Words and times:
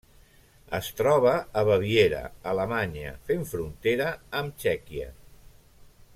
Es 0.77 0.87
troba 1.01 1.33
a 1.61 1.63
Baviera, 1.67 2.21
Alemanya 2.53 3.13
fent 3.29 3.47
frontera 3.53 4.09
amb 4.41 4.61
Txèquia. 4.65 5.13